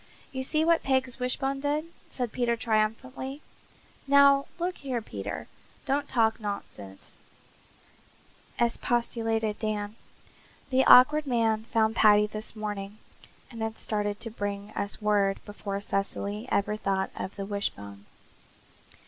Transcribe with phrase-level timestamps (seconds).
[0.31, 3.43] "You see what Peg's wishbone did," said Peter triumphantly.
[4.07, 5.47] "Now, look here, Peter,
[5.85, 7.17] don't talk nonsense,"
[8.59, 9.95] expostulated Dan.
[10.71, 12.97] "The Awkward Man found Paddy this morning
[13.51, 18.05] and had started to bring us word before Cecily ever thought of the wishbone.